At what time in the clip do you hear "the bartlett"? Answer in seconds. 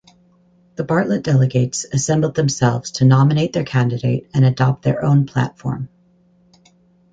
0.77-1.21